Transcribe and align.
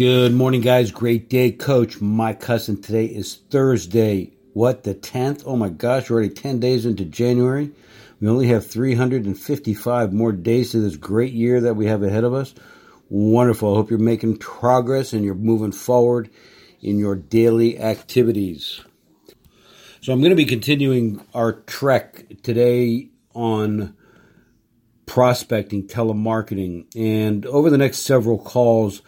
Good 0.00 0.32
morning, 0.32 0.62
guys. 0.62 0.90
Great 0.90 1.28
day, 1.28 1.52
Coach 1.52 2.00
My 2.00 2.32
cousin 2.32 2.80
Today 2.80 3.04
is 3.04 3.34
Thursday. 3.50 4.32
What, 4.54 4.84
the 4.84 4.94
10th? 4.94 5.42
Oh 5.44 5.56
my 5.56 5.68
gosh, 5.68 6.08
we're 6.08 6.14
already 6.14 6.32
10 6.32 6.58
days 6.58 6.86
into 6.86 7.04
January. 7.04 7.70
We 8.18 8.26
only 8.26 8.46
have 8.46 8.66
355 8.66 10.14
more 10.14 10.32
days 10.32 10.72
to 10.72 10.80
this 10.80 10.96
great 10.96 11.34
year 11.34 11.60
that 11.60 11.74
we 11.74 11.84
have 11.84 12.02
ahead 12.02 12.24
of 12.24 12.32
us. 12.32 12.54
Wonderful. 13.10 13.74
I 13.74 13.76
hope 13.76 13.90
you're 13.90 13.98
making 13.98 14.38
progress 14.38 15.12
and 15.12 15.22
you're 15.22 15.34
moving 15.34 15.70
forward 15.70 16.30
in 16.80 16.98
your 16.98 17.14
daily 17.14 17.78
activities. 17.78 18.80
So, 20.00 20.14
I'm 20.14 20.20
going 20.20 20.30
to 20.30 20.34
be 20.34 20.46
continuing 20.46 21.22
our 21.34 21.52
trek 21.52 22.24
today 22.42 23.10
on 23.34 23.94
prospecting, 25.04 25.88
telemarketing, 25.88 26.86
and 26.96 27.44
over 27.44 27.68
the 27.68 27.76
next 27.76 27.98
several 27.98 28.38
calls, 28.38 29.02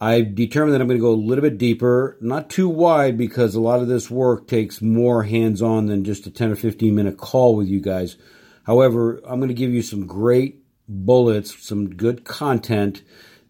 I've 0.00 0.34
determined 0.34 0.74
that 0.74 0.80
I'm 0.82 0.88
going 0.88 0.98
to 0.98 1.04
go 1.04 1.12
a 1.12 1.14
little 1.14 1.42
bit 1.42 1.56
deeper, 1.56 2.18
not 2.20 2.50
too 2.50 2.68
wide 2.68 3.16
because 3.16 3.54
a 3.54 3.60
lot 3.60 3.80
of 3.80 3.88
this 3.88 4.10
work 4.10 4.46
takes 4.46 4.82
more 4.82 5.22
hands 5.22 5.62
on 5.62 5.86
than 5.86 6.04
just 6.04 6.26
a 6.26 6.30
10 6.30 6.52
or 6.52 6.56
15 6.56 6.94
minute 6.94 7.16
call 7.16 7.56
with 7.56 7.68
you 7.68 7.80
guys. 7.80 8.16
However, 8.64 9.20
I'm 9.26 9.40
going 9.40 9.48
to 9.48 9.54
give 9.54 9.72
you 9.72 9.82
some 9.82 10.06
great 10.06 10.62
bullets, 10.88 11.66
some 11.66 11.94
good 11.96 12.24
content 12.24 13.02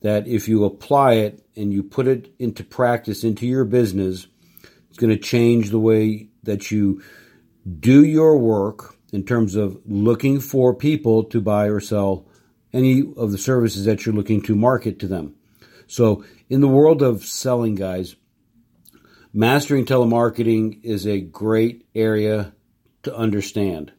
that 0.03 0.29
if 0.29 0.47
you 0.49 0.65
apply 0.65 1.15
it 1.15 1.45
and 1.57 1.73
you 1.73 1.83
put 1.83 2.07
it 2.07 2.33
into 2.39 2.63
practice 2.63 3.25
into 3.25 3.47
your 3.47 3.65
business, 3.65 4.29
it's 4.89 4.99
going 4.99 5.11
to 5.11 5.19
change 5.19 5.71
the 5.71 5.81
way 5.81 6.29
that 6.45 6.71
you 6.71 7.03
do 7.81 8.05
your 8.05 8.39
work 8.39 8.95
in 9.13 9.25
terms 9.25 9.57
of 9.57 9.81
looking 9.85 10.39
for 10.39 10.75
people 10.75 11.25
to 11.25 11.41
buy 11.41 11.69
or 11.69 11.81
sell 11.81 12.25
any 12.73 13.01
of 13.17 13.33
the 13.33 13.39
services 13.39 13.85
that 13.85 14.07
you're 14.07 14.15
looking 14.15 14.43
to 14.43 14.55
market 14.55 15.01
to 15.01 15.09
them. 15.09 15.35
So, 15.87 16.25
in 16.49 16.61
the 16.61 16.69
world 16.69 17.03
of 17.03 17.25
selling, 17.25 17.75
guys, 17.75 18.17
mastering 19.33 19.85
telemarketing 19.85 20.83
is 20.83 21.07
a 21.07 21.21
great 21.21 21.87
area 21.95 22.53
to 23.03 23.15
understand. 23.15 23.93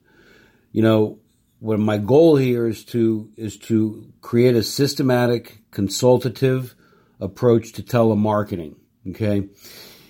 You 0.71 0.81
know, 0.81 1.19
what 1.59 1.79
my 1.79 1.97
goal 1.97 2.35
here 2.35 2.67
is 2.67 2.85
to 2.85 3.31
is 3.35 3.57
to 3.57 4.13
create 4.21 4.55
a 4.55 4.63
systematic, 4.63 5.59
consultative 5.71 6.75
approach 7.19 7.73
to 7.73 7.83
telemarketing. 7.83 8.75
Okay. 9.09 9.47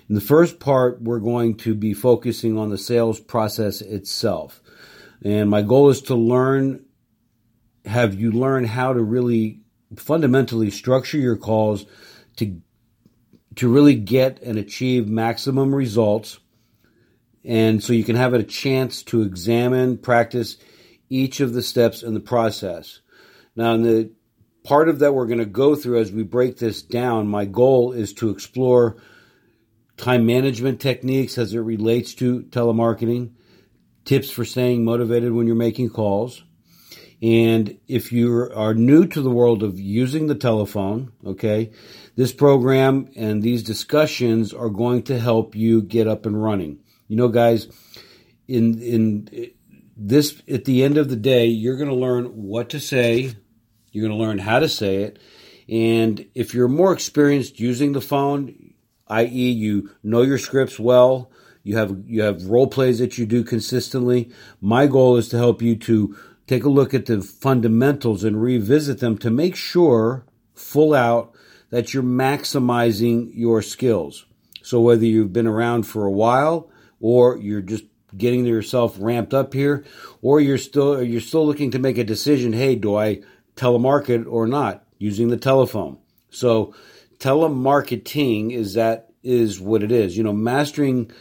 In 0.09 0.15
the 0.15 0.21
first 0.21 0.59
part, 0.59 1.01
we're 1.01 1.19
going 1.19 1.57
to 1.57 1.75
be 1.75 1.93
focusing 1.93 2.57
on 2.57 2.69
the 2.69 2.77
sales 2.77 3.19
process 3.19 3.81
itself. 3.81 4.61
And 5.23 5.49
my 5.49 5.61
goal 5.61 5.89
is 5.89 6.01
to 6.03 6.15
learn, 6.15 6.85
have 7.85 8.13
you 8.13 8.31
learn 8.31 8.63
how 8.63 8.93
to 8.93 9.01
really 9.01 9.61
fundamentally 9.95 10.69
structure 10.69 11.17
your 11.17 11.35
calls 11.35 11.85
to 12.37 12.61
to 13.55 13.67
really 13.67 13.95
get 13.95 14.41
and 14.43 14.57
achieve 14.57 15.07
maximum 15.07 15.73
results. 15.73 16.39
And 17.43 17.83
so 17.83 17.93
you 17.93 18.03
can 18.03 18.15
have 18.15 18.33
a 18.33 18.43
chance 18.43 19.01
to 19.03 19.23
examine 19.23 19.97
practice 19.97 20.57
each 21.09 21.39
of 21.39 21.53
the 21.53 21.63
steps 21.63 22.03
in 22.03 22.13
the 22.13 22.19
process. 22.19 23.01
Now 23.55 23.73
in 23.73 23.81
the 23.81 24.11
part 24.63 24.89
of 24.89 24.99
that 24.99 25.13
we're 25.13 25.27
going 25.27 25.39
to 25.39 25.45
go 25.45 25.75
through 25.75 25.99
as 25.99 26.11
we 26.11 26.23
break 26.23 26.57
this 26.57 26.81
down 26.81 27.27
my 27.27 27.45
goal 27.45 27.93
is 27.93 28.13
to 28.13 28.29
explore 28.29 28.97
time 29.95 30.25
management 30.25 30.81
techniques 30.81 31.37
as 31.37 31.53
it 31.53 31.59
relates 31.59 32.13
to 32.15 32.43
telemarketing 32.43 33.31
tips 34.03 34.29
for 34.29 34.43
staying 34.43 34.83
motivated 34.83 35.31
when 35.31 35.47
you're 35.47 35.55
making 35.55 35.89
calls 35.89 36.43
and 37.21 37.77
if 37.87 38.11
you 38.11 38.51
are 38.53 38.73
new 38.75 39.07
to 39.07 39.21
the 39.21 39.31
world 39.31 39.63
of 39.63 39.79
using 39.79 40.27
the 40.27 40.35
telephone, 40.35 41.11
okay, 41.25 41.71
this 42.15 42.31
program 42.31 43.09
and 43.15 43.41
these 43.41 43.63
discussions 43.63 44.53
are 44.53 44.69
going 44.69 45.03
to 45.03 45.19
help 45.19 45.55
you 45.55 45.81
get 45.81 46.07
up 46.07 46.25
and 46.25 46.41
running. 46.41 46.79
You 47.07 47.17
know, 47.17 47.27
guys, 47.27 47.67
in 48.47 48.79
in 48.79 49.51
this 49.95 50.41
at 50.47 50.65
the 50.65 50.83
end 50.83 50.97
of 50.97 51.09
the 51.09 51.15
day, 51.15 51.47
you're 51.47 51.77
going 51.77 51.89
to 51.89 51.95
learn 51.95 52.25
what 52.25 52.69
to 52.69 52.79
say, 52.79 53.33
you're 53.91 54.07
going 54.07 54.17
to 54.17 54.23
learn 54.23 54.37
how 54.37 54.59
to 54.59 54.69
say 54.69 54.97
it, 54.97 55.19
and 55.67 56.23
if 56.35 56.53
you're 56.53 56.67
more 56.67 56.93
experienced 56.93 57.59
using 57.59 57.93
the 57.93 58.01
phone, 58.01 58.73
i.e., 59.07 59.49
you 59.51 59.89
know 60.03 60.21
your 60.21 60.37
scripts 60.37 60.79
well, 60.79 61.31
you 61.63 61.77
have 61.77 61.97
you 62.05 62.21
have 62.21 62.45
role 62.45 62.67
plays 62.67 62.99
that 62.99 63.17
you 63.17 63.25
do 63.25 63.43
consistently. 63.43 64.31
My 64.61 64.85
goal 64.85 65.17
is 65.17 65.29
to 65.29 65.37
help 65.37 65.63
you 65.63 65.75
to 65.77 66.15
take 66.47 66.63
a 66.63 66.69
look 66.69 66.93
at 66.93 67.05
the 67.05 67.21
fundamentals 67.21 68.23
and 68.23 68.41
revisit 68.41 68.99
them 68.99 69.17
to 69.19 69.29
make 69.29 69.55
sure 69.55 70.25
full 70.55 70.93
out 70.93 71.33
that 71.69 71.93
you're 71.93 72.03
maximizing 72.03 73.29
your 73.33 73.61
skills. 73.61 74.25
So 74.63 74.81
whether 74.81 75.05
you've 75.05 75.33
been 75.33 75.47
around 75.47 75.83
for 75.83 76.05
a 76.05 76.11
while 76.11 76.69
or 76.99 77.37
you're 77.37 77.61
just 77.61 77.83
getting 78.15 78.45
yourself 78.45 78.95
ramped 78.99 79.33
up 79.33 79.53
here 79.53 79.85
or 80.21 80.39
you're 80.39 80.57
still 80.57 81.03
you're 81.03 81.21
still 81.21 81.45
looking 81.45 81.71
to 81.71 81.79
make 81.79 81.97
a 81.97 82.03
decision, 82.03 82.53
hey, 82.53 82.75
do 82.75 82.95
I 82.95 83.21
telemarket 83.55 84.25
or 84.27 84.47
not 84.47 84.85
using 84.97 85.27
the 85.27 85.37
telephone? 85.37 85.97
So 86.29 86.73
telemarketing 87.19 88.53
is 88.53 88.73
that 88.75 89.09
is 89.23 89.59
what 89.59 89.83
it 89.83 89.91
is. 89.91 90.15
You 90.15 90.23
know, 90.23 90.33
mastering 90.33 91.11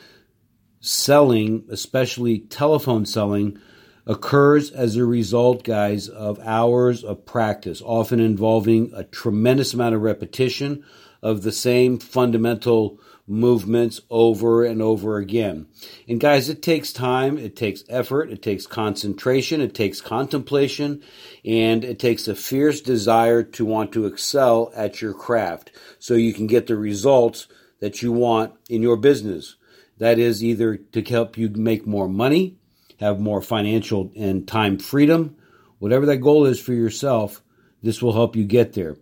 selling, 0.81 1.65
especially 1.71 2.39
telephone 2.39 3.05
selling, 3.07 3.59
occurs 4.07 4.71
as 4.71 4.97
a 4.97 5.05
result, 5.05 5.65
guys, 5.65 6.09
of 6.09 6.39
hours 6.41 7.03
of 7.03 7.27
practice, 7.27 7.83
often 7.85 8.21
involving 8.21 8.93
a 8.95 9.05
tremendous 9.05 9.75
amount 9.75 9.95
of 9.95 10.03
repetition 10.03 10.85
of 11.23 11.43
the 11.43 11.53
same 11.53 11.99
fundamental 11.99 13.01
movements 13.27 14.01
over 14.09 14.65
and 14.65 14.81
over 14.81 15.17
again. 15.17 15.67
And 16.09 16.21
guys, 16.21 16.49
it 16.49 16.63
takes 16.63 16.93
time, 16.93 17.39
it 17.39 17.57
takes 17.57 17.83
effort, 17.89 18.31
it 18.31 18.43
takes 18.43 18.67
concentration, 18.67 19.61
it 19.61 19.75
takes 19.75 20.01
contemplation, 20.01 21.03
and 21.45 21.85
it 21.85 21.99
takes 21.99 22.29
a 22.29 22.37
fierce 22.37 22.81
desire 22.81 23.43
to 23.43 23.65
want 23.65 23.93
to 23.93 24.07
excel 24.07 24.71
at 24.77 25.03
your 25.03 25.13
craft 25.13 25.73
so 25.99 26.15
you 26.15 26.33
can 26.33 26.47
get 26.47 26.69
the 26.69 26.77
results 26.77 27.49
that 27.81 28.03
you 28.03 28.13
want 28.13 28.55
in 28.71 28.83
your 28.83 28.97
business. 28.97 29.57
That 29.99 30.19
is 30.19 30.45
either 30.45 30.77
to 30.77 31.03
help 31.03 31.37
you 31.37 31.49
make 31.49 31.87
more 31.87 32.09
money, 32.09 32.59
have 32.99 33.21
more 33.21 33.43
financial 33.43 34.11
and 34.17 34.47
time 34.47 34.79
freedom. 34.79 35.37
Whatever 35.79 36.07
that 36.07 36.19
goal 36.19 36.47
is 36.47 36.61
for 36.61 36.73
yourself, 36.73 37.43
this 37.83 38.03
will 38.03 38.13
help 38.13 38.37
you 38.37 38.45
get 38.45 38.73
there. 38.73 38.97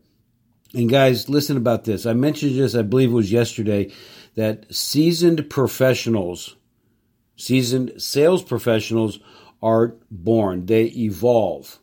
And 0.75 0.91
guys, 0.91 1.29
listen 1.29 1.57
about 1.57 1.85
this. 1.85 2.05
I 2.05 2.15
mentioned 2.15 2.57
this, 2.57 2.75
I 2.75 2.83
believe 2.83 3.11
it 3.11 3.15
was 3.15 3.31
yesterday, 3.31 3.93
that 4.35 4.75
seasoned 4.75 5.49
professionals, 5.49 6.57
seasoned 7.37 8.03
sales 8.03 8.43
professionals 8.43 9.21
are 9.63 9.95
born. 10.11 10.67
They 10.67 10.87
evolve. 10.87 11.79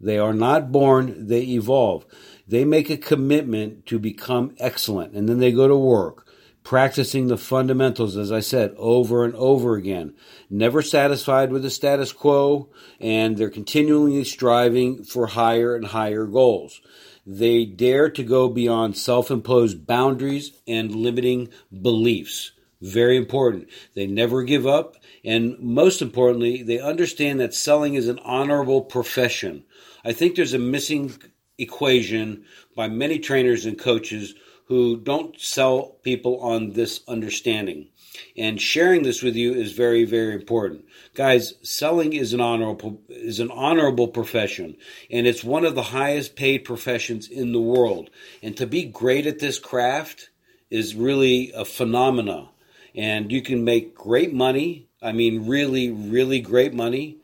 They 0.00 0.18
are 0.18 0.32
not 0.32 0.70
born, 0.70 1.26
they 1.26 1.40
evolve. 1.40 2.06
They 2.46 2.64
make 2.64 2.88
a 2.88 2.96
commitment 2.96 3.86
to 3.86 3.98
become 3.98 4.54
excellent 4.58 5.14
and 5.14 5.28
then 5.28 5.38
they 5.40 5.50
go 5.50 5.66
to 5.66 5.76
work 5.76 6.27
practicing 6.68 7.28
the 7.28 7.38
fundamentals, 7.38 8.14
as 8.14 8.30
I 8.30 8.40
said, 8.40 8.74
over 8.76 9.24
and 9.24 9.34
over 9.36 9.74
again. 9.74 10.12
Never 10.50 10.82
satisfied 10.82 11.50
with 11.50 11.62
the 11.62 11.70
status 11.70 12.12
quo, 12.12 12.68
and 13.00 13.38
they're 13.38 13.48
continually 13.48 14.22
striving 14.24 15.02
for 15.02 15.28
higher 15.28 15.74
and 15.74 15.86
higher 15.86 16.26
goals. 16.26 16.82
They 17.24 17.64
dare 17.64 18.10
to 18.10 18.22
go 18.22 18.50
beyond 18.50 18.98
self 18.98 19.30
imposed 19.30 19.86
boundaries 19.86 20.60
and 20.66 20.94
limiting 20.94 21.48
beliefs. 21.72 22.52
Very 22.82 23.16
important. 23.16 23.70
They 23.94 24.06
never 24.06 24.42
give 24.42 24.66
up, 24.66 24.96
and 25.24 25.58
most 25.60 26.02
importantly, 26.02 26.62
they 26.62 26.80
understand 26.80 27.40
that 27.40 27.54
selling 27.54 27.94
is 27.94 28.08
an 28.08 28.18
honorable 28.18 28.82
profession. 28.82 29.64
I 30.04 30.12
think 30.12 30.36
there's 30.36 30.52
a 30.52 30.58
missing 30.58 31.14
equation 31.56 32.44
by 32.76 32.88
many 32.88 33.18
trainers 33.18 33.64
and 33.64 33.78
coaches 33.78 34.34
who 34.68 34.98
don't 34.98 35.40
sell 35.40 35.96
people 36.02 36.38
on 36.40 36.72
this 36.72 37.00
understanding. 37.08 37.88
And 38.36 38.60
sharing 38.60 39.02
this 39.02 39.22
with 39.22 39.34
you 39.34 39.54
is 39.54 39.72
very, 39.72 40.04
very 40.04 40.34
important. 40.34 40.84
Guys, 41.14 41.54
selling 41.62 42.12
is 42.12 42.32
an 42.32 42.40
honorable 42.40 43.00
is 43.08 43.40
an 43.40 43.50
honorable 43.50 44.08
profession, 44.08 44.76
and 45.10 45.26
it's 45.26 45.42
one 45.44 45.64
of 45.64 45.74
the 45.74 45.82
highest 45.82 46.36
paid 46.36 46.58
professions 46.64 47.28
in 47.28 47.52
the 47.52 47.60
world. 47.60 48.10
And 48.42 48.56
to 48.56 48.66
be 48.66 48.84
great 48.84 49.26
at 49.26 49.38
this 49.38 49.58
craft 49.58 50.30
is 50.70 50.94
really 50.94 51.50
a 51.52 51.64
phenomena. 51.64 52.50
And 52.94 53.30
you 53.32 53.42
can 53.42 53.64
make 53.64 53.94
great 53.94 54.34
money. 54.34 54.88
I 55.00 55.12
mean, 55.12 55.46
really, 55.46 55.90
really 55.90 56.40
great 56.40 56.74
money 56.74 57.18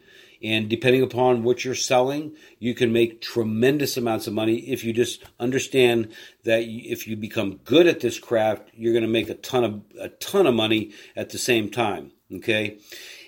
and 0.44 0.68
depending 0.68 1.02
upon 1.02 1.42
what 1.42 1.64
you're 1.64 1.74
selling, 1.74 2.36
you 2.58 2.74
can 2.74 2.92
make 2.92 3.22
tremendous 3.22 3.96
amounts 3.96 4.26
of 4.26 4.34
money 4.34 4.56
if 4.56 4.84
you 4.84 4.92
just 4.92 5.24
understand 5.40 6.12
that 6.44 6.64
if 6.64 7.08
you 7.08 7.16
become 7.16 7.56
good 7.64 7.86
at 7.86 8.00
this 8.00 8.18
craft, 8.18 8.68
you're 8.74 8.92
going 8.92 9.04
to 9.04 9.08
make 9.08 9.30
a 9.30 9.34
ton 9.34 9.64
of 9.64 9.82
a 9.98 10.10
ton 10.10 10.46
of 10.46 10.54
money 10.54 10.92
at 11.16 11.30
the 11.30 11.38
same 11.38 11.70
time. 11.70 12.12
Okay, 12.30 12.78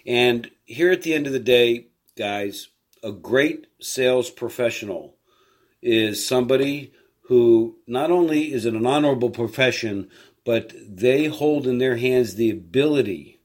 and 0.06 0.50
here 0.66 0.92
at 0.92 1.02
the 1.02 1.14
end 1.14 1.26
of 1.26 1.32
the 1.32 1.38
day, 1.38 1.86
guys, 2.18 2.68
a 3.02 3.12
great 3.12 3.66
sales 3.80 4.28
professional 4.28 5.16
is 5.80 6.26
somebody 6.26 6.92
who 7.28 7.78
not 7.86 8.10
only 8.10 8.52
is 8.52 8.66
it 8.66 8.74
an 8.74 8.84
honorable 8.84 9.30
profession, 9.30 10.10
but 10.44 10.74
they 10.86 11.26
hold 11.26 11.66
in 11.66 11.78
their 11.78 11.96
hands 11.96 12.34
the 12.34 12.50
ability, 12.50 13.40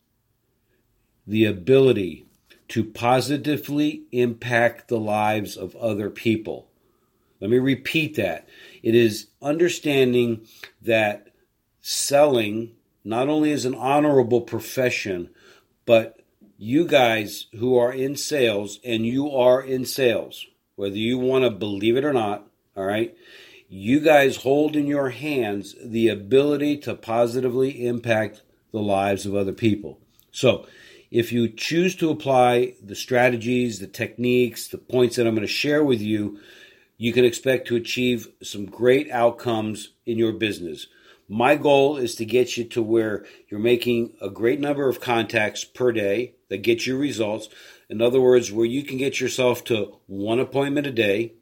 the 1.26 1.46
ability 1.46 2.26
to 2.72 2.86
positively 2.86 4.04
impact 4.14 4.88
the 4.88 4.98
lives 4.98 5.58
of 5.58 5.76
other 5.76 6.10
people. 6.10 6.70
Let 7.42 7.50
me 7.50 7.60
repeat 7.60 8.16
that. 8.16 8.48
It 8.82 8.96
is 8.96 9.28
understanding 9.42 10.48
that 10.82 11.28
selling 11.82 12.72
not 13.04 13.28
only 13.28 13.52
is 13.52 13.66
an 13.66 13.76
honorable 13.76 14.40
profession, 14.40 15.32
but 15.86 16.22
you 16.58 16.86
guys 16.86 17.48
who 17.58 17.78
are 17.78 17.92
in 17.92 18.16
sales 18.16 18.80
and 18.86 19.06
you 19.06 19.30
are 19.30 19.62
in 19.62 19.84
sales, 19.84 20.46
whether 20.78 20.96
you 20.96 21.18
want 21.18 21.44
to 21.44 21.52
believe 21.52 21.98
it 21.98 22.06
or 22.06 22.14
not, 22.14 22.48
all 22.78 22.86
right, 22.86 23.18
you 23.68 24.00
guys 24.00 24.38
hold 24.38 24.78
in 24.78 24.88
your 24.88 25.10
hands 25.10 25.76
the 25.84 26.08
ability 26.08 26.78
to 26.78 26.96
positively 26.96 27.86
impact 27.86 28.44
the 28.72 28.80
lives 28.80 29.26
of 29.26 29.36
other 29.36 29.52
people. 29.52 30.00
So, 30.32 30.68
if 31.12 31.34
you 31.34 31.50
choose 31.50 31.96
to 31.98 32.10
apply 32.10 32.76
the 32.82 32.96
strategies, 32.96 33.80
the 33.80 33.88
techniques, 33.88 34.70
the 34.70 34.78
points 34.78 35.18
that 35.18 35.28
I'm 35.28 35.36
going 35.36 35.46
to 35.46 35.54
share 35.54 35.84
with 35.84 36.02
you, 36.02 36.40
you 36.98 37.12
can 37.12 37.26
expect 37.26 37.68
to 37.68 37.76
achieve 37.76 38.30
some 38.42 38.66
great 38.66 39.12
outcomes 39.12 39.90
in 40.06 40.18
your 40.18 40.32
business. 40.32 40.88
My 41.28 41.56
goal 41.56 41.98
is 41.98 42.16
to 42.16 42.26
get 42.26 42.56
you 42.56 42.64
to 42.66 42.82
where 42.82 43.26
you're 43.50 43.60
making 43.60 44.14
a 44.22 44.30
great 44.30 44.62
number 44.62 44.88
of 44.88 45.02
contacts 45.02 45.66
per 45.66 45.92
day 45.92 46.36
that 46.50 46.62
get 46.62 46.86
you 46.86 46.98
results. 46.98 47.50
In 47.90 48.02
other 48.02 48.22
words, 48.22 48.52
where 48.52 48.66
you 48.66 48.84
can 48.84 48.98
get 48.98 49.20
yourself 49.20 49.66
to 49.66 49.98
one 50.08 50.40
appointment 50.40 50.88
a 50.88 50.92
day, 50.92 51.34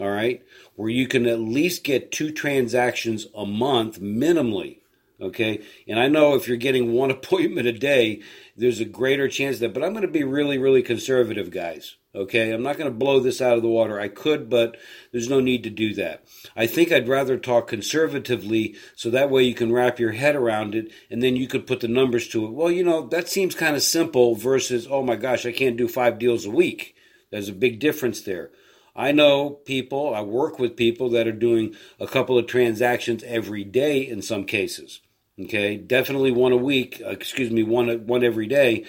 all 0.00 0.10
right, 0.10 0.42
where 0.74 0.88
you 0.88 1.06
can 1.06 1.26
at 1.26 1.40
least 1.40 1.84
get 1.84 2.12
two 2.12 2.30
transactions 2.30 3.26
a 3.34 3.44
month 3.44 4.00
minimally. 4.00 4.77
Okay. 5.20 5.62
And 5.88 5.98
I 5.98 6.08
know 6.08 6.34
if 6.34 6.46
you're 6.46 6.56
getting 6.56 6.92
one 6.92 7.10
appointment 7.10 7.66
a 7.66 7.72
day, 7.72 8.22
there's 8.56 8.80
a 8.80 8.84
greater 8.84 9.28
chance 9.28 9.58
that, 9.58 9.74
but 9.74 9.82
I'm 9.82 9.92
going 9.92 10.02
to 10.02 10.08
be 10.08 10.24
really, 10.24 10.58
really 10.58 10.82
conservative, 10.82 11.50
guys. 11.50 11.96
Okay, 12.14 12.52
I'm 12.52 12.62
not 12.62 12.78
going 12.78 12.90
to 12.90 12.96
blow 12.96 13.20
this 13.20 13.40
out 13.40 13.56
of 13.56 13.62
the 13.62 13.68
water. 13.68 14.00
I 14.00 14.08
could, 14.08 14.48
but 14.48 14.76
there's 15.12 15.28
no 15.28 15.40
need 15.40 15.62
to 15.64 15.70
do 15.70 15.94
that. 15.94 16.24
I 16.56 16.66
think 16.66 16.90
I'd 16.90 17.06
rather 17.06 17.36
talk 17.36 17.68
conservatively 17.68 18.76
so 18.96 19.10
that 19.10 19.30
way 19.30 19.42
you 19.44 19.54
can 19.54 19.72
wrap 19.72 20.00
your 20.00 20.12
head 20.12 20.34
around 20.34 20.74
it 20.74 20.90
and 21.10 21.22
then 21.22 21.36
you 21.36 21.46
could 21.46 21.66
put 21.66 21.80
the 21.80 21.86
numbers 21.86 22.26
to 22.28 22.46
it. 22.46 22.52
Well, 22.52 22.72
you 22.72 22.82
know, 22.82 23.06
that 23.08 23.28
seems 23.28 23.54
kind 23.54 23.76
of 23.76 23.82
simple 23.82 24.34
versus, 24.34 24.88
oh 24.90 25.02
my 25.02 25.16
gosh, 25.16 25.44
I 25.44 25.52
can't 25.52 25.76
do 25.76 25.86
five 25.86 26.18
deals 26.18 26.46
a 26.46 26.50
week. 26.50 26.96
There's 27.30 27.50
a 27.50 27.52
big 27.52 27.78
difference 27.78 28.22
there. 28.22 28.50
I 28.96 29.12
know 29.12 29.50
people, 29.50 30.12
I 30.12 30.22
work 30.22 30.58
with 30.58 30.76
people 30.76 31.10
that 31.10 31.28
are 31.28 31.32
doing 31.32 31.76
a 32.00 32.06
couple 32.06 32.36
of 32.36 32.46
transactions 32.46 33.22
every 33.22 33.62
day 33.62 34.00
in 34.00 34.22
some 34.22 34.44
cases. 34.44 35.00
Okay, 35.40 35.76
definitely 35.76 36.32
one 36.32 36.52
a 36.52 36.56
week, 36.56 37.00
uh, 37.04 37.10
excuse 37.10 37.50
me, 37.50 37.62
one 37.62 38.06
one 38.06 38.24
every 38.24 38.46
day 38.46 38.84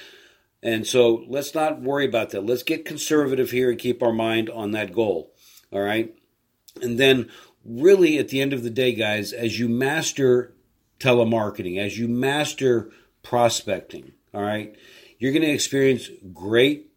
and 0.62 0.86
so 0.86 1.24
let's 1.28 1.56
not 1.56 1.81
worry 1.81 2.06
about 2.06 2.31
that. 2.31 2.46
Let's 2.46 2.63
get 2.63 2.86
conservative 2.86 3.51
here 3.51 3.69
and 3.69 3.80
keep 3.80 4.04
our 4.04 4.12
mind 4.12 4.50
on 4.50 4.72
that 4.72 4.94
goal. 4.94 5.34
All 5.72 5.81
right. 5.81 6.13
And 6.81 7.00
then, 7.00 7.30
really, 7.63 8.18
at 8.18 8.30
the 8.30 8.42
end 8.42 8.54
of 8.54 8.63
the 8.63 8.69
day, 8.69 8.94
guys, 8.94 9.31
as 9.31 9.57
you 9.60 9.69
master 9.69 10.54
telemarketing, 11.00 11.78
as 11.78 11.98
you 11.98 12.07
master 12.07 12.92
prospecting, 13.24 14.13
all 14.34 14.42
right, 14.42 14.75
you're 15.18 15.31
going 15.31 15.44
to 15.44 15.51
experience 15.51 16.10
great 16.34 16.92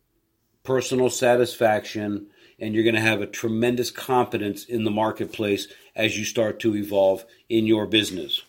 personal 0.64 1.10
satisfaction 1.10 2.26
and 2.58 2.74
you're 2.74 2.84
going 2.84 2.94
to 2.94 3.00
have 3.00 3.20
a 3.20 3.26
tremendous 3.26 3.90
competence 3.90 4.64
in 4.64 4.84
the 4.84 4.90
marketplace 4.90 5.66
as 5.96 6.16
you 6.16 6.24
start 6.24 6.60
to 6.60 6.76
evolve 6.76 7.24
in 7.48 7.66
your 7.66 7.86
business. 7.86 8.42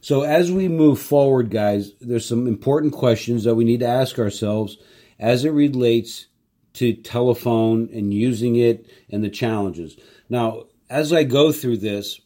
So 0.00 0.22
as 0.22 0.50
we 0.52 0.68
move 0.68 1.00
forward, 1.00 1.50
guys, 1.50 1.92
there's 2.00 2.26
some 2.26 2.46
important 2.46 2.92
questions 2.92 3.44
that 3.44 3.54
we 3.54 3.64
need 3.64 3.80
to 3.80 3.88
ask 3.88 4.18
ourselves 4.18 4.78
as 5.18 5.44
it 5.44 5.50
relates 5.50 6.26
to 6.74 6.94
telephone 6.94 7.88
and 7.92 8.14
using 8.14 8.56
it 8.56 8.86
and 9.10 9.24
the 9.24 9.30
challenges. 9.30 9.96
Now, 10.28 10.64
as 10.88 11.12
I 11.12 11.24
go 11.24 11.52
through 11.52 11.78
this, 11.78 12.20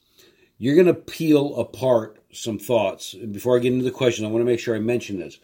you're 0.58 0.74
going 0.74 0.86
to 0.86 0.94
peel 0.94 1.56
apart 1.56 2.22
some 2.32 2.58
thoughts. 2.58 3.14
Before 3.14 3.56
I 3.56 3.60
get 3.60 3.72
into 3.72 3.84
the 3.84 3.90
question, 3.90 4.24
I 4.24 4.28
want 4.28 4.42
to 4.42 4.50
make 4.50 4.60
sure 4.60 4.76
I 4.76 4.80
mention 4.80 5.18
this. 5.18 5.38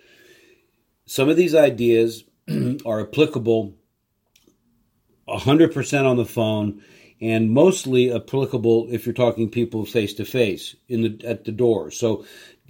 Some 1.06 1.28
of 1.28 1.36
these 1.36 1.54
ideas 1.54 2.24
are 2.86 3.00
applicable 3.00 3.74
100% 5.28 6.04
on 6.04 6.16
the 6.16 6.24
phone 6.24 6.82
and 7.20 7.50
mostly 7.50 8.12
applicable 8.12 8.88
if 8.90 9.06
you're 9.06 9.14
talking 9.14 9.50
people 9.50 9.84
face 9.84 10.14
to 10.14 10.24
face 10.24 10.76
in 10.88 11.02
the 11.02 11.26
at 11.26 11.44
the 11.44 11.52
door. 11.52 11.90
So 11.90 12.24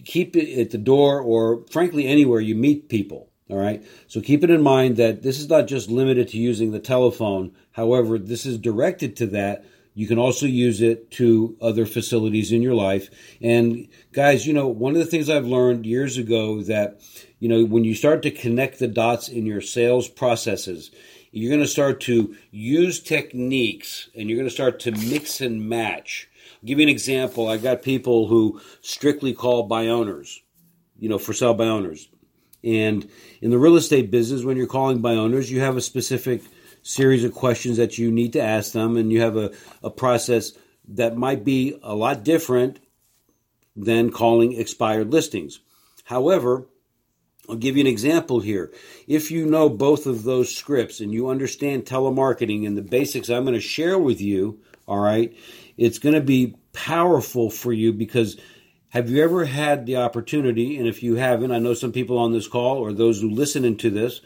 keep 0.04 0.36
it 0.36 0.60
at 0.60 0.70
the 0.70 0.78
door 0.78 1.20
or 1.20 1.64
frankly 1.70 2.06
anywhere 2.06 2.40
you 2.40 2.54
meet 2.54 2.88
people. 2.88 3.28
All 3.50 3.56
right. 3.56 3.82
So 4.08 4.20
keep 4.20 4.44
it 4.44 4.50
in 4.50 4.62
mind 4.62 4.98
that 4.98 5.22
this 5.22 5.38
is 5.38 5.48
not 5.48 5.68
just 5.68 5.90
limited 5.90 6.28
to 6.28 6.38
using 6.38 6.70
the 6.70 6.80
telephone. 6.80 7.52
However, 7.72 8.18
this 8.18 8.44
is 8.44 8.58
directed 8.58 9.16
to 9.16 9.26
that. 9.28 9.64
You 9.94 10.06
can 10.06 10.18
also 10.18 10.46
use 10.46 10.80
it 10.82 11.10
to 11.12 11.56
other 11.60 11.86
facilities 11.86 12.52
in 12.52 12.62
your 12.62 12.74
life. 12.74 13.08
And 13.40 13.88
guys, 14.12 14.46
you 14.46 14.52
know, 14.52 14.68
one 14.68 14.92
of 14.92 14.98
the 14.98 15.06
things 15.06 15.30
I've 15.30 15.46
learned 15.46 15.86
years 15.86 16.18
ago 16.18 16.62
that, 16.62 17.00
you 17.40 17.48
know, 17.48 17.64
when 17.64 17.84
you 17.84 17.94
start 17.94 18.22
to 18.22 18.30
connect 18.30 18.78
the 18.78 18.86
dots 18.86 19.28
in 19.28 19.46
your 19.46 19.62
sales 19.62 20.08
processes, 20.08 20.90
you're 21.30 21.50
going 21.50 21.60
to 21.60 21.66
start 21.66 22.00
to 22.02 22.34
use 22.50 23.00
techniques 23.00 24.08
and 24.14 24.28
you're 24.28 24.38
going 24.38 24.48
to 24.48 24.54
start 24.54 24.80
to 24.80 24.92
mix 24.92 25.40
and 25.40 25.68
match. 25.68 26.28
I'll 26.54 26.66
give 26.66 26.78
you 26.78 26.84
an 26.84 26.88
example. 26.88 27.48
I 27.48 27.56
got 27.56 27.82
people 27.82 28.28
who 28.28 28.60
strictly 28.80 29.34
call 29.34 29.64
by 29.64 29.88
owners, 29.88 30.40
you 30.98 31.08
know, 31.08 31.18
for 31.18 31.32
sale 31.32 31.54
by 31.54 31.66
owners. 31.66 32.08
And 32.64 33.08
in 33.40 33.50
the 33.50 33.58
real 33.58 33.76
estate 33.76 34.10
business, 34.10 34.42
when 34.42 34.56
you're 34.56 34.66
calling 34.66 35.00
by 35.00 35.14
owners, 35.14 35.50
you 35.50 35.60
have 35.60 35.76
a 35.76 35.80
specific 35.80 36.42
series 36.82 37.24
of 37.24 37.34
questions 37.34 37.76
that 37.76 37.98
you 37.98 38.10
need 38.10 38.32
to 38.32 38.42
ask 38.42 38.72
them, 38.72 38.96
and 38.96 39.12
you 39.12 39.20
have 39.20 39.36
a, 39.36 39.52
a 39.82 39.90
process 39.90 40.52
that 40.88 41.16
might 41.16 41.44
be 41.44 41.78
a 41.82 41.94
lot 41.94 42.24
different 42.24 42.80
than 43.76 44.10
calling 44.10 44.54
expired 44.54 45.12
listings. 45.12 45.60
However, 46.04 46.66
I'll 47.48 47.56
give 47.56 47.76
you 47.76 47.80
an 47.80 47.86
example 47.86 48.40
here. 48.40 48.72
If 49.06 49.30
you 49.30 49.46
know 49.46 49.68
both 49.68 50.06
of 50.06 50.24
those 50.24 50.54
scripts 50.54 51.00
and 51.00 51.12
you 51.12 51.28
understand 51.28 51.84
telemarketing 51.84 52.66
and 52.66 52.76
the 52.76 52.82
basics 52.82 53.28
I'm 53.28 53.44
going 53.44 53.54
to 53.54 53.60
share 53.60 53.98
with 53.98 54.20
you, 54.20 54.60
all 54.86 54.98
right, 54.98 55.34
it's 55.76 55.98
going 55.98 56.14
to 56.14 56.20
be 56.20 56.56
powerful 56.72 57.50
for 57.50 57.72
you 57.72 57.92
because 57.92 58.38
have 58.90 59.10
you 59.10 59.22
ever 59.22 59.44
had 59.44 59.84
the 59.84 59.96
opportunity, 59.96 60.78
and 60.78 60.86
if 60.86 61.02
you 61.02 61.16
haven't, 61.16 61.52
I 61.52 61.58
know 61.58 61.74
some 61.74 61.92
people 61.92 62.18
on 62.18 62.32
this 62.32 62.48
call 62.48 62.78
or 62.78 62.92
those 62.92 63.20
who 63.20 63.30
listen 63.30 63.64
into 63.64 63.90
this 63.90 64.20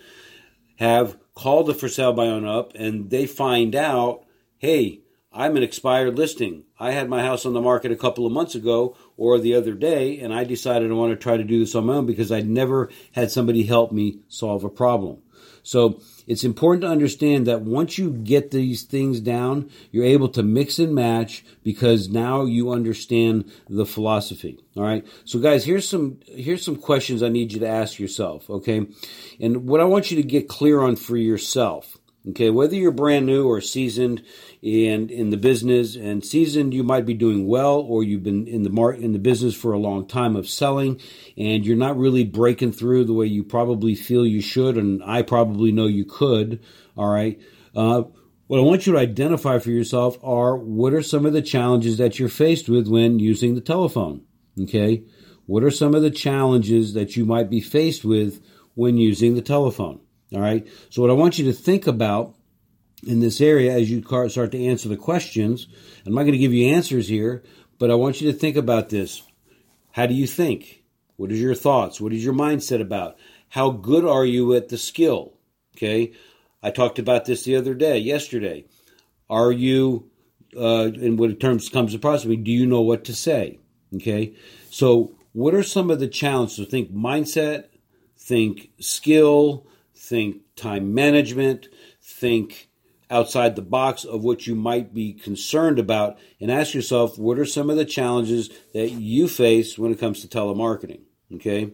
have 0.77 1.17
called 1.35 1.67
the 1.67 1.75
for 1.75 1.89
sale 1.89 2.13
by 2.13 2.29
on 2.29 2.45
up 2.45 2.73
and 2.75 3.11
they 3.11 3.27
find 3.27 3.75
out, 3.75 4.25
hey, 4.59 5.02
I'm 5.35 5.57
an 5.57 5.63
expired 5.63 6.19
listing. 6.19 6.65
I 6.79 6.91
had 6.91 7.09
my 7.09 7.23
house 7.23 7.47
on 7.47 7.55
the 7.55 7.61
market 7.61 7.91
a 7.91 7.97
couple 7.97 8.27
of 8.27 8.33
months 8.33 8.55
ago 8.55 8.97
or 9.17 9.39
the 9.39 9.55
other 9.55 9.73
day, 9.73 10.19
and 10.19 10.33
I 10.33 10.45
decided 10.45 10.91
I 10.91 10.95
want 10.95 11.13
to 11.13 11.17
try 11.17 11.37
to 11.37 11.45
do 11.45 11.59
this 11.59 11.75
on 11.75 11.87
my 11.87 11.95
own 11.95 12.07
because 12.07 12.31
I'd 12.31 12.49
never 12.49 12.91
had 13.13 13.31
somebody 13.31 13.63
help 13.63 13.93
me 13.93 14.21
solve 14.29 14.63
a 14.63 14.69
problem. 14.69 15.23
So 15.63 16.01
it's 16.27 16.45
important 16.45 16.83
to 16.83 16.89
understand 16.89 17.47
that 17.47 17.63
once 17.63 17.97
you 17.97 18.11
get 18.11 18.51
these 18.51 18.83
things 18.83 19.21
down, 19.21 19.71
you're 19.91 20.05
able 20.05 20.29
to 20.31 20.43
mix 20.43 20.79
and 20.79 20.95
match 20.95 21.45
because 21.63 22.09
now 22.09 22.45
you 22.45 22.71
understand 22.71 23.51
the 23.69 23.87
philosophy. 23.87 24.59
All 24.77 24.83
right. 24.83 25.07
So 25.25 25.39
guys, 25.39 25.65
here's 25.65 25.89
some 25.89 26.19
here's 26.27 26.65
some 26.65 26.77
questions 26.77 27.23
I 27.23 27.29
need 27.29 27.53
you 27.53 27.61
to 27.61 27.69
ask 27.69 27.99
yourself. 27.99 28.51
Okay. 28.51 28.87
And 29.41 29.69
what 29.69 29.81
I 29.81 29.85
want 29.85 30.11
you 30.11 30.17
to 30.17 30.27
get 30.27 30.49
clear 30.49 30.81
on 30.81 30.97
for 30.97 31.17
yourself 31.17 31.99
Okay, 32.29 32.51
whether 32.51 32.77
you're 32.77 32.93
brand 32.93 33.27
new 33.27 33.49
or 33.49 33.61
seasoned 33.61 34.23
and 34.63 35.11
in 35.11 35.31
the 35.31 35.37
business 35.37 35.97
and 35.97 36.25
seasoned, 36.25 36.73
you 36.73 36.85
might 36.85 37.05
be 37.05 37.15
doing 37.15 37.49
well, 37.49 37.81
or 37.81 38.05
you've 38.05 38.23
been 38.23 38.47
in 38.47 38.63
the 38.63 38.71
in 38.91 39.11
the 39.11 39.19
business 39.19 39.57
for 39.57 39.73
a 39.73 39.79
long 39.79 40.07
time 40.07 40.37
of 40.37 40.49
selling, 40.49 41.01
and 41.37 41.67
you're 41.67 41.77
not 41.77 41.99
really 41.99 42.23
breaking 42.23 42.71
through 42.71 43.05
the 43.05 43.13
way 43.13 43.27
you 43.27 43.43
probably 43.43 43.97
feel 43.97 44.25
you 44.25 44.41
should, 44.41 44.77
and 44.77 45.03
I 45.05 45.23
probably 45.23 45.73
know 45.73 45.87
you 45.87 46.05
could. 46.05 46.61
All 46.97 47.09
right. 47.09 47.41
Uh, 47.75 48.05
what 48.47 48.59
I 48.59 48.63
want 48.63 48.87
you 48.87 48.93
to 48.93 49.01
identify 49.01 49.59
for 49.59 49.71
yourself 49.71 50.17
are 50.23 50.57
what 50.57 50.93
are 50.93 51.03
some 51.03 51.27
of 51.27 51.33
the 51.33 51.43
challenges 51.43 51.99
that 51.99 52.21
you're 52.21 52.29
faced 52.29 52.69
with 52.69 52.87
when 52.87 53.19
using 53.19 53.57
the 53.57 53.61
telephone. 53.61 54.23
Okay, 54.61 55.03
what 55.47 55.65
are 55.65 55.73
some 55.73 55.93
of 55.93 56.03
the 56.03 56.11
challenges 56.11 56.95
that 56.95 57.17
you 57.17 57.25
might 57.25 57.51
be 57.51 57.61
faced 57.61 58.05
with 58.05 58.41
when 58.75 58.97
using 58.97 59.35
the 59.35 59.43
telephone? 59.43 60.02
All 60.33 60.41
right. 60.41 60.67
So 60.91 61.03
what 61.03 61.11
I 61.11 61.15
want 61.15 61.39
you 61.39 61.45
to 61.47 61.53
think 61.53 61.87
about 61.87 62.35
in 63.07 63.21
this 63.21 63.41
area 63.41 63.73
as 63.73 63.91
you 63.91 64.03
start 64.03 64.53
to 64.53 64.65
answer 64.65 64.89
the 64.89 64.97
questions, 64.97 65.67
I'm 66.07 66.15
not 66.15 66.23
going 66.23 66.33
to 66.33 66.39
give 66.39 66.55
you 66.55 66.69
answers 66.69 67.09
here, 67.09 67.43
but 67.79 67.91
I 67.91 67.95
want 67.95 68.21
you 68.21 68.31
to 68.33 68.39
think 68.39 68.57
about 68.57 68.89
this. 68.89 69.23
How 69.93 70.07
do 70.07 70.15
you 70.15 70.27
think? 70.27 70.85
What 71.17 71.33
is 71.33 71.41
your 71.41 71.55
thoughts? 71.55 72.01
What 72.01 72.13
is 72.13 72.25
your 72.25 72.35
mindset 72.35 72.81
about? 72.81 73.19
How 73.51 73.71
good 73.71 74.05
are 74.05 74.25
you 74.25 74.55
at 74.55 74.69
the 74.69 74.79
skill? 74.79 75.35
Okay. 75.77 76.13
I 76.63 76.71
talked 76.71 76.99
about 76.99 77.25
this 77.25 77.43
the 77.43 77.57
other 77.57 77.75
day, 77.75 77.99
yesterday. 77.99 78.67
Are 79.29 79.51
you 79.51 80.11
uh, 80.57 80.91
it 80.95 81.41
terms 81.41 81.69
comes 81.69 81.93
to 81.93 81.99
prospecting, 81.99 82.45
do 82.45 82.51
you 82.51 82.67
know 82.67 82.83
what 82.83 83.05
to 83.05 83.15
say? 83.15 83.59
Okay, 83.95 84.35
so 84.71 85.15
what 85.33 85.55
are 85.55 85.63
some 85.63 85.91
of 85.91 86.01
the 86.01 86.09
challenges? 86.09 86.67
Think 86.69 86.93
mindset, 86.93 87.67
think 88.19 88.71
skill, 88.81 89.67
think 90.03 90.43
time 90.57 90.93
management, 90.93 91.69
think 92.03 92.69
outside 93.09 93.55
the 93.55 93.63
box 93.63 94.05
of 94.05 94.25
what 94.25 94.47
you 94.47 94.55
might 94.55 94.93
be 94.93 95.13
concerned 95.13 95.79
about, 95.79 96.19
and 96.41 96.51
ask 96.51 96.75
yourself 96.75 97.19
what 97.19 97.39
are 97.39 97.45
some 97.45 97.71
of 97.71 97.77
the 97.77 97.85
challenges 97.85 98.51
that 98.75 98.91
you 98.91 99.29
face 99.29 99.79
when 99.79 99.93
it 99.93 100.01
comes 100.01 100.21
to 100.21 100.29
telemarketing. 100.29 101.03
Okay. 101.35 101.71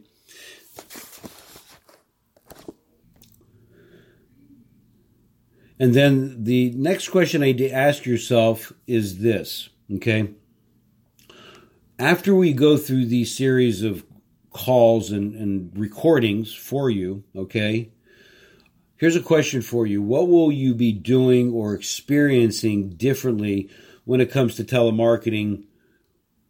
And 5.81 5.95
then 5.95 6.45
the 6.45 6.73
next 6.73 7.09
question 7.09 7.43
I 7.43 7.47
need 7.47 7.59
to 7.59 7.71
ask 7.71 8.05
yourself 8.05 8.73
is 8.87 9.21
this, 9.21 9.69
okay? 9.95 10.31
After 12.01 12.35
we 12.35 12.53
go 12.53 12.77
through 12.77 13.07
these 13.07 13.35
series 13.35 13.83
of 13.85 14.05
calls 14.51 15.13
and, 15.13 15.35
and 15.35 15.71
recordings 15.79 16.53
for 16.53 16.91
you, 16.91 17.23
okay? 17.37 17.91
Here's 18.99 19.17
a 19.17 19.21
question 19.21 19.63
for 19.63 19.87
you. 19.87 20.03
What 20.03 20.29
will 20.29 20.51
you 20.51 20.75
be 20.75 20.91
doing 20.91 21.53
or 21.53 21.73
experiencing 21.73 22.91
differently 22.91 23.71
when 24.05 24.21
it 24.21 24.33
comes 24.33 24.57
to 24.57 24.65
telemarketing 24.65 25.65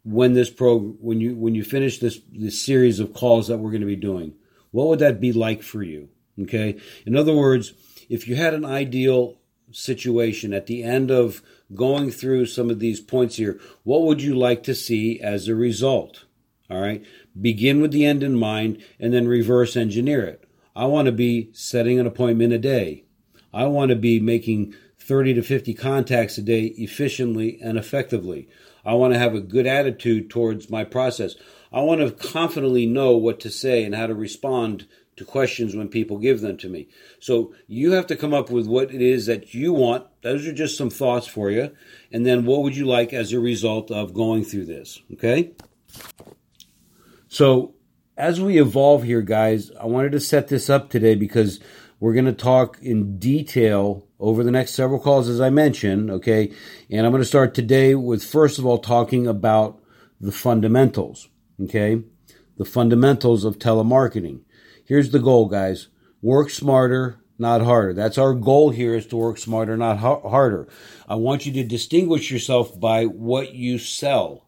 when 0.03 0.33
this 0.33 0.49
pro 0.49 0.79
when 0.79 1.21
you 1.21 1.37
when 1.37 1.55
you 1.55 1.63
finish 1.63 1.99
this 1.99 2.21
this 2.33 2.59
series 2.59 3.01
of 3.01 3.13
calls 3.13 3.49
that 3.49 3.59
we're 3.59 3.71
going 3.71 3.83
to 3.83 3.87
be 3.87 3.97
doing? 3.97 4.33
What 4.71 4.89
would 4.89 4.99
that 5.01 5.21
be 5.21 5.31
like 5.31 5.63
for 5.63 5.83
you? 5.83 6.09
Okay? 6.41 6.81
In 7.05 7.17
other 7.17 7.35
words, 7.35 7.75
if 8.09 8.27
you 8.27 8.37
had 8.37 8.55
an 8.55 8.65
ideal 8.65 9.37
situation 9.71 10.55
at 10.55 10.67
the 10.67 10.83
end 10.83 11.11
of 11.11 11.43
going 11.75 12.11
through 12.11 12.47
some 12.47 12.71
of 12.71 12.79
these 12.79 13.01
points 13.01 13.37
here, 13.37 13.61
what 13.83 14.03
would 14.05 14.23
you 14.23 14.35
like 14.35 14.63
to 14.63 14.75
see 14.75 15.21
as 15.21 15.49
a 15.49 15.55
result? 15.55 16.25
All 16.71 16.81
right. 16.81 17.05
Begin 17.39 17.83
with 17.83 17.93
the 17.93 18.07
end 18.07 18.23
in 18.23 18.39
mind 18.39 18.83
and 18.99 19.13
then 19.13 19.29
reverse 19.29 19.77
engineer 19.77 20.25
it. 20.25 20.48
I 20.75 20.87
want 20.87 21.07
to 21.07 21.13
be 21.13 21.51
setting 21.53 21.99
an 21.99 22.07
appointment 22.07 22.53
a 22.53 22.59
day. 22.59 23.05
I 23.53 23.67
want 23.67 23.91
to 23.91 23.97
be 23.97 24.21
making 24.21 24.75
30 24.99 25.35
to 25.35 25.43
50 25.43 25.75
contacts 25.75 26.39
a 26.39 26.43
day 26.43 26.67
efficiently 26.77 27.59
and 27.63 27.79
effectively. 27.79 28.49
I 28.85 28.95
want 28.95 29.15
to 29.15 29.19
have 29.19 29.35
a 29.35 29.41
good 29.41 29.67
attitude 29.67 30.31
towards 30.31 30.71
my 30.71 30.85
process. 30.85 31.35
I 31.73 31.81
want 31.81 32.01
to 32.01 32.11
confidently 32.11 32.87
know 32.87 33.17
what 33.17 33.41
to 33.41 33.51
say 33.51 33.85
and 33.85 33.95
how 33.95 34.07
to 34.07 34.15
respond 34.15 34.87
to 35.17 35.25
questions 35.25 35.75
when 35.75 35.89
people 35.89 36.19
give 36.19 36.41
them 36.41 36.57
to 36.59 36.69
me. 36.69 36.89
So 37.21 37.53
you 37.67 37.93
have 37.93 38.07
to 38.07 38.17
come 38.17 38.33
up 38.33 38.51
with 38.51 38.67
what 38.67 38.95
it 38.95 39.03
is 39.03 39.27
that 39.27 39.53
you 39.53 39.73
want. 39.73 40.07
Those 40.23 40.47
are 40.47 40.53
just 40.53 40.79
some 40.79 40.91
thoughts 40.91 41.27
for 41.27 41.51
you. 41.51 41.75
And 42.13 42.25
then 42.25 42.47
what 42.47 42.63
would 42.63 42.77
you 42.77 42.87
like 42.87 43.13
as 43.13 43.33
a 43.33 43.41
result 43.41 43.91
of 43.91 44.15
going 44.15 44.45
through 44.45 44.67
this? 44.67 45.01
Okay? 45.13 45.53
So 47.29 47.75
as 48.19 48.41
we 48.41 48.61
evolve 48.61 49.05
here, 49.05 49.23
guys, 49.23 49.71
I 49.81 49.87
wanted 49.87 50.13
to 50.13 50.21
set 50.21 50.49
this 50.49 50.69
up 50.69 50.91
today 50.91 51.15
because 51.15 51.61
we're 52.01 52.13
going 52.13 52.25
to 52.25 52.33
talk 52.33 52.79
in 52.83 53.19
detail 53.19 54.07
over 54.19 54.43
the 54.43 54.51
next 54.51 54.75
several 54.75 54.99
calls, 54.99 55.29
as 55.29 55.41
I 55.41 55.51
mentioned. 55.51 56.11
Okay. 56.11 56.53
And 56.91 57.07
I'm 57.07 57.13
going 57.13 57.23
to 57.23 57.29
start 57.29 57.55
today 57.55 57.95
with, 57.95 58.25
first 58.25 58.59
of 58.59 58.67
all, 58.67 58.79
talking 58.79 59.29
about 59.29 59.81
the 60.21 60.33
fundamentals. 60.33 61.29
Okay. 61.63 62.03
The 62.57 62.65
fundamentals 62.65 63.45
of 63.45 63.61
telemarketing. 63.61 64.41
Here's 64.85 65.11
the 65.11 65.21
goal, 65.21 65.47
guys. 65.47 65.87
Work 66.21 66.51
smarter, 66.51 67.21
not 67.39 67.63
harder. 67.63 67.95
That's 67.95 68.19
our 68.19 68.35
goal 68.35 68.71
here 68.71 68.97
is 68.97 69.07
to 69.07 69.17
work 69.17 69.39
smarter, 69.39 69.77
not 69.77 69.99
harder. 69.99 70.67
I 71.09 71.15
want 71.15 71.47
you 71.47 71.53
to 71.53 71.63
distinguish 71.63 72.33
yourself 72.33 72.79
by 72.81 73.05
what 73.05 73.55
you 73.55 73.79
sell. 73.79 74.48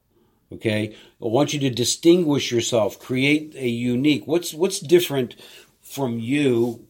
Okay? 0.53 0.95
I 1.23 1.27
want 1.27 1.53
you 1.53 1.61
to 1.61 1.71
distinguish 1.71 2.51
yourself, 2.51 2.99
create 2.99 3.55
a 3.57 3.69
unique. 3.69 4.27
What's 4.27 4.53
what's 4.53 4.81
different 4.81 5.37
from 5.81 6.19
you 6.19 6.87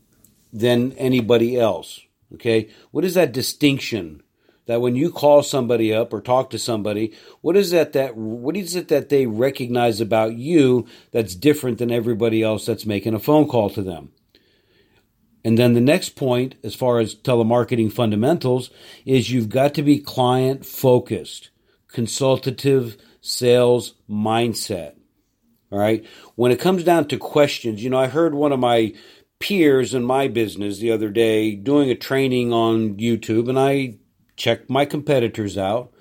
than 0.52 0.92
anybody 0.92 1.58
else? 1.58 2.00
Okay? 2.34 2.68
What 2.90 3.04
is 3.04 3.14
that 3.14 3.32
distinction 3.32 4.22
that 4.66 4.80
when 4.80 4.94
you 4.94 5.10
call 5.10 5.42
somebody 5.42 5.92
up 5.92 6.12
or 6.12 6.20
talk 6.20 6.50
to 6.50 6.58
somebody, 6.58 7.12
what 7.40 7.56
is 7.56 7.70
that 7.70 7.92
that 7.92 8.16
what 8.16 8.56
is 8.56 8.76
it 8.76 8.88
that 8.88 9.08
they 9.08 9.26
recognize 9.26 10.00
about 10.00 10.36
you 10.36 10.86
that's 11.10 11.34
different 11.34 11.78
than 11.78 11.90
everybody 11.90 12.42
else 12.42 12.66
that's 12.66 12.86
making 12.86 13.14
a 13.14 13.18
phone 13.18 13.48
call 13.48 13.68
to 13.70 13.82
them? 13.82 14.12
And 15.44 15.58
then 15.58 15.72
the 15.72 15.80
next 15.80 16.10
point, 16.10 16.54
as 16.62 16.74
far 16.74 17.00
as 17.00 17.14
telemarketing 17.14 17.92
fundamentals, 17.92 18.70
is 19.06 19.30
you've 19.30 19.48
got 19.48 19.74
to 19.74 19.82
be 19.82 19.98
client 19.98 20.66
focused, 20.66 21.50
consultative 21.88 22.96
sales 23.20 23.94
mindset. 24.08 24.94
All 25.70 25.78
right. 25.78 26.04
When 26.34 26.50
it 26.50 26.60
comes 26.60 26.82
down 26.84 27.08
to 27.08 27.16
questions, 27.16 27.82
you 27.82 27.90
know, 27.90 27.98
I 27.98 28.08
heard 28.08 28.34
one 28.34 28.52
of 28.52 28.58
my 28.58 28.92
peers 29.38 29.94
in 29.94 30.04
my 30.04 30.28
business 30.28 30.78
the 30.78 30.90
other 30.90 31.08
day 31.08 31.54
doing 31.54 31.90
a 31.90 31.94
training 31.94 32.52
on 32.52 32.96
YouTube, 32.96 33.48
and 33.48 33.58
I 33.58 33.98
checked 34.36 34.68
my 34.68 34.84
competitors 34.84 35.56
out. 35.56 35.92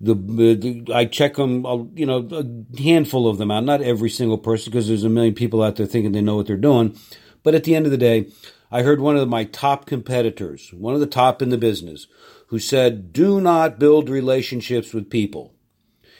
The, 0.00 0.14
the, 0.14 0.92
I 0.92 1.04
check 1.04 1.36
them, 1.36 1.64
uh, 1.64 1.84
you 1.94 2.06
know, 2.06 2.26
a 2.32 2.82
handful 2.82 3.28
of 3.28 3.38
them 3.38 3.52
out. 3.52 3.64
Not 3.64 3.82
every 3.82 4.10
single 4.10 4.38
person, 4.38 4.72
because 4.72 4.88
there's 4.88 5.04
a 5.04 5.08
million 5.08 5.34
people 5.34 5.62
out 5.62 5.76
there 5.76 5.86
thinking 5.86 6.10
they 6.10 6.20
know 6.20 6.34
what 6.34 6.46
they're 6.46 6.56
doing. 6.56 6.98
But 7.44 7.54
at 7.54 7.64
the 7.64 7.76
end 7.76 7.86
of 7.86 7.92
the 7.92 7.98
day, 7.98 8.28
I 8.70 8.82
heard 8.82 9.00
one 9.00 9.16
of 9.16 9.28
my 9.28 9.44
top 9.44 9.86
competitors, 9.86 10.72
one 10.72 10.94
of 10.94 11.00
the 11.00 11.06
top 11.06 11.42
in 11.42 11.50
the 11.50 11.58
business, 11.58 12.06
who 12.48 12.58
said, 12.58 13.12
"Do 13.12 13.40
not 13.40 13.78
build 13.78 14.08
relationships 14.08 14.92
with 14.92 15.10
people." 15.10 15.54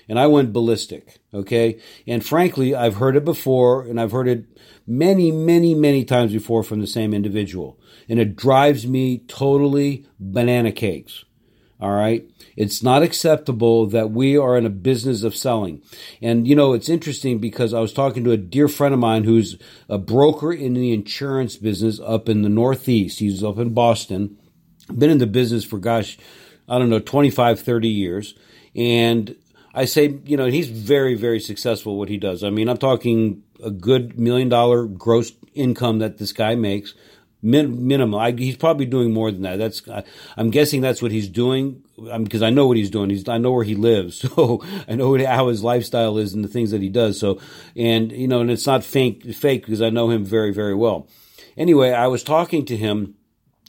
And 0.09 0.19
I 0.19 0.27
went 0.27 0.53
ballistic. 0.53 1.19
Okay, 1.33 1.81
and 2.07 2.25
frankly, 2.25 2.75
I've 2.75 2.97
heard 2.97 3.17
it 3.17 3.25
before, 3.25 3.83
and 3.87 4.01
I've 4.01 4.13
heard 4.13 4.29
it 4.29 4.45
many, 4.87 5.31
many, 5.31 5.75
many 5.75 6.05
times 6.05 6.33
before 6.33 6.63
from 6.63 6.81
the 6.81 6.87
same 6.87 7.15
individual 7.15 7.79
and 8.09 8.21
it 8.21 8.37
drives 8.37 8.87
me 8.87 9.19
totally 9.27 10.07
banana 10.19 10.73
cakes. 10.73 11.25
All 11.81 11.93
right. 11.93 12.29
It's 12.57 12.83
not 12.83 13.03
acceptable 13.03 13.87
that 13.87 14.11
we 14.11 14.37
are 14.37 14.57
in 14.57 14.67
a 14.67 14.71
business 14.71 15.25
of 15.25 15.35
selling. 15.35 15.83
And, 16.21 16.47
you 16.47 16.55
know, 16.55 16.75
it's 16.75 16.89
interesting 16.89 17.39
because 17.39 17.75
I 17.75 17.81
was 17.81 17.93
talking 17.93 18.23
to 18.25 18.31
a 18.31 18.37
dear 18.37 18.69
friend 18.69 18.95
of 18.95 19.01
mine 19.01 19.25
who's 19.25 19.59
a 19.89 19.99
broker 19.99 20.53
in 20.53 20.75
the 20.75 20.93
insurance 20.93 21.57
business 21.57 21.99
up 21.99 22.29
in 22.29 22.43
the 22.43 22.49
Northeast. 22.49 23.19
He's 23.19 23.43
up 23.43 23.59
in 23.59 23.75
Boston. 23.75 24.37
Been 24.97 25.11
in 25.11 25.19
the 25.19 25.27
business 25.27 25.65
for, 25.65 25.79
gosh, 25.79 26.19
I 26.69 26.79
don't 26.79 26.91
know, 26.91 27.01
25, 27.01 27.61
30 27.61 27.89
years. 27.89 28.35
And 28.77 29.35
I 29.75 29.87
say, 29.87 30.19
you 30.25 30.37
know, 30.37 30.47
he's 30.47 30.69
very, 30.69 31.15
very 31.15 31.41
successful 31.41 31.99
what 31.99 32.09
he 32.09 32.19
does. 32.19 32.45
I 32.45 32.51
mean, 32.51 32.69
I'm 32.69 32.77
talking 32.77 33.43
a 33.63 33.71
good 33.71 34.19
million 34.19 34.49
dollar 34.49 34.87
gross 34.87 35.33
income 35.55 35.99
that 36.01 36.19
this 36.19 36.33
guy 36.33 36.55
makes 36.55 36.95
min, 37.43 37.87
minimum. 37.87 38.19
I, 38.19 38.33
he's 38.33 38.57
probably 38.57 38.87
doing 38.87 39.13
more 39.13 39.31
than 39.31 39.43
that. 39.43 39.59
That's 39.59 39.87
I, 39.89 40.05
am 40.37 40.51
guessing 40.51 40.81
that's 40.81 41.03
what 41.03 41.11
he's 41.11 41.29
doing 41.29 41.83
um, 42.11 42.25
because 42.25 42.43
I 42.43 42.51
know 42.51 42.67
what 42.67 42.77
he's 42.77 42.91
doing. 42.91 43.11
He's 43.11 43.29
I 43.29 43.39
know 43.39 43.53
where 43.53 43.65
he 43.65 43.75
lives, 43.75 44.17
so 44.35 44.63
I 44.89 44.95
know 44.95 45.17
how 45.27 45.49
his 45.49 45.63
lifestyle 45.63 46.19
is 46.19 46.33
and 46.33 46.45
the 46.45 46.49
things 46.49 46.71
that 46.71 46.83
he 46.83 46.89
does. 46.89 47.19
So 47.19 47.41
and 47.77 48.13
you 48.13 48.29
know, 48.29 48.41
and 48.41 48.51
it's 48.51 48.67
not 48.67 48.85
fake 48.85 49.35
fake 49.35 49.65
because 49.65 49.83
I 49.83 49.91
know 49.91 50.11
him 50.11 50.25
very 50.25 50.53
very 50.53 50.75
well. 50.75 51.09
Anyway, 51.57 51.91
I 51.91 52.07
was 52.07 52.23
talking 52.23 52.65
to 52.67 52.77
him. 52.77 53.15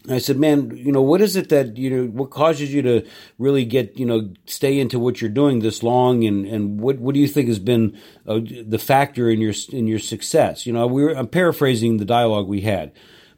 I 0.10 0.18
said, 0.18 0.38
"Man, 0.38 0.76
you 0.76 0.92
know, 0.92 1.02
what 1.02 1.22
is 1.22 1.36
it 1.36 1.50
that 1.50 1.78
you 1.78 1.90
know? 1.90 2.06
What 2.08 2.30
causes 2.30 2.74
you 2.74 2.82
to 2.82 3.08
really 3.38 3.64
get 3.64 3.98
you 3.98 4.06
know 4.06 4.34
stay 4.46 4.80
into 4.80 5.00
what 5.00 5.22
you're 5.22 5.30
doing 5.30 5.60
this 5.60 5.82
long? 5.82 6.26
And 6.26 6.46
and 6.46 6.80
what 6.82 7.00
what 7.00 7.14
do 7.14 7.22
you 7.22 7.28
think 7.28 7.48
has 7.48 7.60
been 7.60 7.98
uh, 8.28 8.40
the 8.44 8.80
factor 8.80 9.30
in 9.30 9.40
your 9.40 9.54
in 9.72 9.88
your 9.88 10.00
success? 10.00 10.66
You 10.66 10.74
know, 10.74 10.88
we 10.88 11.04
were, 11.04 11.12
I'm 11.16 11.28
paraphrasing 11.28 11.98
the 11.98 12.06
dialogue 12.06 12.48
we 12.48 12.62
had. 12.62 12.92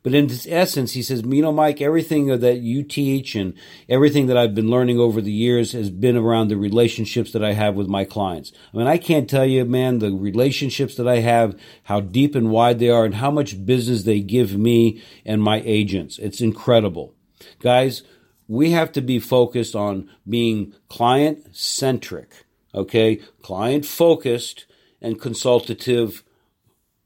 But 0.05 0.13
in 0.13 0.25
its 0.25 0.45
essence, 0.47 0.91
he 0.91 1.01
says, 1.01 1.23
you 1.25 1.41
know, 1.41 1.51
Mike, 1.51 1.81
everything 1.81 2.27
that 2.27 2.59
you 2.59 2.83
teach 2.83 3.33
and 3.33 3.55
everything 3.89 4.27
that 4.27 4.37
I've 4.37 4.53
been 4.53 4.69
learning 4.69 4.99
over 4.99 5.19
the 5.19 5.31
years 5.31 5.71
has 5.71 5.89
been 5.89 6.15
around 6.15 6.49
the 6.49 6.57
relationships 6.57 7.31
that 7.31 7.43
I 7.43 7.53
have 7.53 7.73
with 7.73 7.87
my 7.87 8.05
clients. 8.05 8.51
I 8.71 8.77
mean, 8.77 8.85
I 8.85 8.99
can't 8.99 9.27
tell 9.27 9.47
you, 9.47 9.65
man, 9.65 9.97
the 9.97 10.11
relationships 10.11 10.93
that 10.97 11.07
I 11.07 11.21
have, 11.21 11.59
how 11.85 12.01
deep 12.01 12.35
and 12.35 12.51
wide 12.51 12.77
they 12.77 12.91
are, 12.91 13.03
and 13.03 13.15
how 13.15 13.31
much 13.31 13.65
business 13.65 14.03
they 14.03 14.19
give 14.19 14.55
me 14.55 15.01
and 15.25 15.41
my 15.41 15.63
agents. 15.65 16.19
It's 16.19 16.39
incredible. 16.39 17.15
Guys, 17.59 18.03
we 18.47 18.69
have 18.69 18.91
to 18.91 19.01
be 19.01 19.17
focused 19.17 19.75
on 19.75 20.07
being 20.29 20.75
client 20.87 21.55
centric, 21.57 22.45
okay? 22.75 23.15
Client 23.41 23.87
focused 23.87 24.67
and 25.01 25.19
consultative 25.19 26.23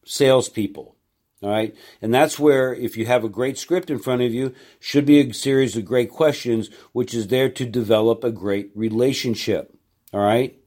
salespeople. 0.04 0.98
All 1.42 1.50
right. 1.50 1.74
And 2.02 2.14
that's 2.14 2.38
where, 2.38 2.74
if 2.74 2.98
you 2.98 3.06
have 3.06 3.24
a 3.24 3.30
great 3.30 3.58
script 3.58 3.90
in 3.90 4.00
front 4.00 4.22
of 4.22 4.34
you, 4.34 4.54
should 4.80 5.06
be 5.06 5.20
a 5.22 5.34
series 5.34 5.78
of 5.78 5.86
great 5.86 6.10
questions, 6.10 6.70
which 6.92 7.14
is 7.14 7.28
there 7.28 7.50
to 7.50 7.66
develop 7.66 8.24
a 8.24 8.32
great 8.32 8.72
relationship. 8.76 9.74
All 10.14 10.20
right. 10.20 10.59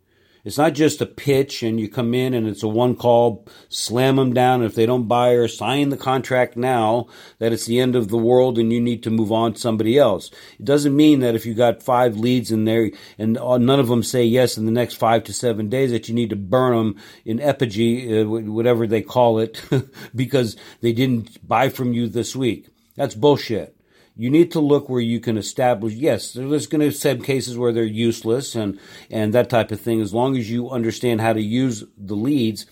It's 0.44 0.58
not 0.58 0.72
just 0.74 1.00
a 1.00 1.06
pitch 1.06 1.62
and 1.62 1.78
you 1.78 1.88
come 1.88 2.14
in 2.14 2.34
and 2.34 2.48
it's 2.48 2.64
a 2.64 2.68
one 2.68 2.96
call, 2.96 3.46
slam 3.68 4.16
them 4.16 4.34
down. 4.34 4.64
If 4.64 4.74
they 4.74 4.86
don't 4.86 5.06
buy 5.06 5.30
or 5.30 5.46
sign 5.46 5.90
the 5.90 5.96
contract 5.96 6.56
now, 6.56 7.06
that 7.38 7.52
it's 7.52 7.66
the 7.66 7.78
end 7.78 7.94
of 7.94 8.08
the 8.08 8.18
world 8.18 8.58
and 8.58 8.72
you 8.72 8.80
need 8.80 9.04
to 9.04 9.10
move 9.10 9.30
on 9.30 9.52
to 9.52 9.60
somebody 9.60 9.96
else. 9.96 10.32
It 10.58 10.64
doesn't 10.64 10.96
mean 10.96 11.20
that 11.20 11.36
if 11.36 11.46
you 11.46 11.54
got 11.54 11.82
five 11.82 12.16
leads 12.16 12.50
in 12.50 12.64
there 12.64 12.90
and 13.18 13.34
none 13.34 13.70
of 13.80 13.86
them 13.86 14.02
say 14.02 14.24
yes 14.24 14.58
in 14.58 14.66
the 14.66 14.72
next 14.72 14.94
five 14.94 15.22
to 15.24 15.32
seven 15.32 15.68
days 15.68 15.92
that 15.92 16.08
you 16.08 16.14
need 16.14 16.30
to 16.30 16.36
burn 16.36 16.76
them 16.76 17.02
in 17.24 17.38
effigy, 17.38 18.20
uh, 18.20 18.24
whatever 18.24 18.88
they 18.88 19.02
call 19.02 19.38
it, 19.38 19.62
because 20.14 20.56
they 20.80 20.92
didn't 20.92 21.46
buy 21.46 21.68
from 21.68 21.92
you 21.92 22.08
this 22.08 22.34
week. 22.34 22.68
That's 22.96 23.14
bullshit 23.14 23.76
you 24.16 24.30
need 24.30 24.52
to 24.52 24.60
look 24.60 24.88
where 24.88 25.00
you 25.00 25.20
can 25.20 25.38
establish. 25.38 25.94
Yes, 25.94 26.32
there's 26.32 26.66
going 26.66 26.80
to 26.80 26.88
be 26.88 26.94
some 26.94 27.22
cases 27.22 27.56
where 27.56 27.72
they're 27.72 27.84
useless 27.84 28.54
and 28.54 28.78
and 29.10 29.32
that 29.32 29.50
type 29.50 29.70
of 29.70 29.80
thing. 29.80 30.00
As 30.00 30.14
long 30.14 30.36
as 30.36 30.50
you 30.50 30.70
understand 30.70 31.20
how 31.20 31.32
to 31.32 31.42
use 31.42 31.84
the 31.96 32.14
leads, 32.14 32.66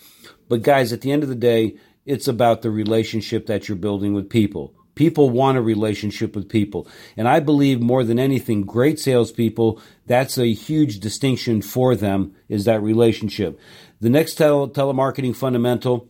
but 0.48 0.62
guys, 0.62 0.92
at 0.92 1.00
the 1.00 1.12
end 1.12 1.22
of 1.22 1.28
the 1.28 1.34
day, 1.34 1.76
it's 2.04 2.28
about 2.28 2.62
the 2.62 2.70
relationship 2.70 3.46
that 3.46 3.68
you're 3.68 3.76
building 3.76 4.14
with 4.14 4.28
people. 4.28 4.74
People 4.94 5.30
want 5.30 5.56
a 5.56 5.62
relationship 5.62 6.34
with 6.34 6.48
people. 6.48 6.86
And 7.16 7.28
I 7.28 7.40
believe 7.40 7.80
more 7.80 8.04
than 8.04 8.18
anything, 8.18 8.62
great 8.62 8.98
salespeople, 8.98 9.80
that's 10.06 10.36
a 10.36 10.52
huge 10.52 11.00
distinction 11.00 11.62
for 11.62 11.94
them 11.94 12.34
is 12.48 12.64
that 12.64 12.82
relationship. 12.82 13.58
The 14.00 14.10
next 14.10 14.34
tele- 14.34 14.68
telemarketing 14.68 15.36
fundamental 15.36 16.08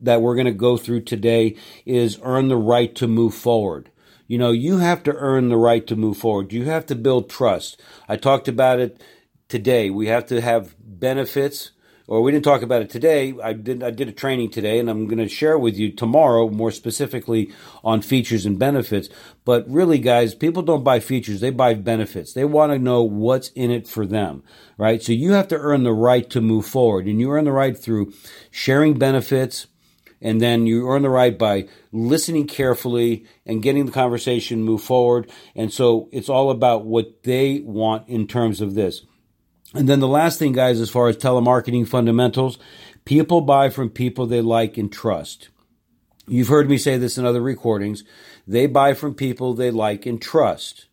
that 0.00 0.20
we're 0.20 0.34
going 0.34 0.46
to 0.46 0.52
go 0.52 0.76
through 0.76 1.02
today 1.02 1.56
is 1.84 2.18
earn 2.22 2.48
the 2.48 2.56
right 2.56 2.94
to 2.96 3.08
move 3.08 3.34
forward. 3.34 3.90
You 4.26 4.38
know, 4.38 4.50
you 4.50 4.78
have 4.78 5.02
to 5.04 5.14
earn 5.14 5.48
the 5.48 5.56
right 5.56 5.86
to 5.86 5.96
move 5.96 6.18
forward. 6.18 6.52
You 6.52 6.64
have 6.64 6.86
to 6.86 6.94
build 6.94 7.30
trust. 7.30 7.80
I 8.08 8.16
talked 8.16 8.48
about 8.48 8.80
it 8.80 9.00
today. 9.48 9.90
We 9.90 10.08
have 10.08 10.26
to 10.26 10.40
have 10.40 10.74
benefits, 10.80 11.70
or 12.08 12.22
we 12.22 12.32
didn't 12.32 12.44
talk 12.44 12.62
about 12.62 12.82
it 12.82 12.90
today. 12.90 13.34
I 13.42 13.52
did 13.52 13.84
I 13.84 13.90
did 13.90 14.08
a 14.08 14.12
training 14.12 14.50
today, 14.50 14.80
and 14.80 14.90
I'm 14.90 15.06
going 15.06 15.18
to 15.18 15.28
share 15.28 15.58
with 15.58 15.76
you 15.76 15.92
tomorrow 15.92 16.48
more 16.48 16.72
specifically 16.72 17.52
on 17.84 18.02
features 18.02 18.46
and 18.46 18.58
benefits. 18.58 19.08
But 19.44 19.68
really, 19.70 19.98
guys, 19.98 20.34
people 20.34 20.62
don't 20.62 20.84
buy 20.84 20.98
features; 20.98 21.40
they 21.40 21.50
buy 21.50 21.74
benefits. 21.74 22.32
They 22.32 22.44
want 22.44 22.72
to 22.72 22.78
know 22.80 23.02
what's 23.02 23.50
in 23.50 23.70
it 23.70 23.86
for 23.86 24.06
them, 24.06 24.42
right? 24.76 25.02
So 25.02 25.12
you 25.12 25.32
have 25.32 25.48
to 25.48 25.58
earn 25.58 25.84
the 25.84 25.92
right 25.92 26.28
to 26.30 26.40
move 26.40 26.66
forward, 26.66 27.06
and 27.06 27.20
you 27.20 27.30
earn 27.30 27.44
the 27.44 27.52
right 27.52 27.78
through 27.78 28.12
sharing 28.50 28.98
benefits 28.98 29.68
and 30.20 30.40
then 30.40 30.66
you 30.66 30.88
earn 30.88 31.02
the 31.02 31.10
right 31.10 31.36
by 31.38 31.68
listening 31.92 32.46
carefully 32.46 33.26
and 33.44 33.62
getting 33.62 33.86
the 33.86 33.92
conversation 33.92 34.62
move 34.62 34.82
forward. 34.82 35.30
And 35.54 35.72
so 35.72 36.08
it's 36.12 36.28
all 36.28 36.50
about 36.50 36.84
what 36.84 37.22
they 37.22 37.60
want 37.60 38.08
in 38.08 38.26
terms 38.26 38.60
of 38.60 38.74
this. 38.74 39.04
And 39.74 39.88
then 39.88 40.00
the 40.00 40.08
last 40.08 40.38
thing, 40.38 40.52
guys, 40.52 40.80
as 40.80 40.90
far 40.90 41.08
as 41.08 41.16
telemarketing 41.16 41.86
fundamentals, 41.86 42.58
people 43.04 43.40
buy 43.42 43.68
from 43.68 43.90
people 43.90 44.26
they 44.26 44.40
like 44.40 44.78
and 44.78 44.90
trust. 44.90 45.50
You've 46.26 46.48
heard 46.48 46.68
me 46.68 46.78
say 46.78 46.96
this 46.96 47.18
in 47.18 47.26
other 47.26 47.42
recordings. 47.42 48.02
They 48.46 48.66
buy 48.66 48.94
from 48.94 49.14
people 49.14 49.54
they 49.54 49.70
like 49.70 50.06
and 50.06 50.20
trust. 50.20 50.86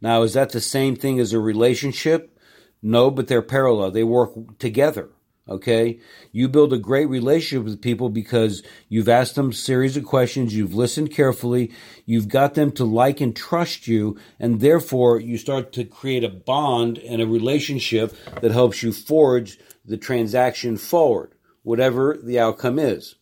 Now, 0.00 0.22
is 0.22 0.32
that 0.32 0.50
the 0.50 0.60
same 0.60 0.96
thing 0.96 1.20
as 1.20 1.32
a 1.32 1.38
relationship? 1.38 2.38
No, 2.82 3.10
but 3.10 3.28
they're 3.28 3.42
parallel. 3.42 3.90
They 3.90 4.04
work 4.04 4.58
together. 4.58 5.10
Okay. 5.50 5.98
You 6.30 6.48
build 6.48 6.72
a 6.72 6.78
great 6.78 7.08
relationship 7.08 7.64
with 7.64 7.82
people 7.82 8.08
because 8.08 8.62
you've 8.88 9.08
asked 9.08 9.34
them 9.34 9.50
a 9.50 9.54
series 9.54 9.96
of 9.96 10.04
questions. 10.04 10.54
You've 10.54 10.74
listened 10.74 11.10
carefully. 11.10 11.72
You've 12.06 12.28
got 12.28 12.54
them 12.54 12.70
to 12.72 12.84
like 12.84 13.20
and 13.20 13.34
trust 13.34 13.88
you. 13.88 14.16
And 14.38 14.60
therefore 14.60 15.18
you 15.18 15.36
start 15.38 15.72
to 15.72 15.84
create 15.84 16.22
a 16.22 16.28
bond 16.28 16.98
and 16.98 17.20
a 17.20 17.26
relationship 17.26 18.14
that 18.40 18.52
helps 18.52 18.84
you 18.84 18.92
forge 18.92 19.58
the 19.84 19.96
transaction 19.96 20.76
forward, 20.76 21.34
whatever 21.64 22.16
the 22.22 22.38
outcome 22.38 22.78
is. 22.78 23.16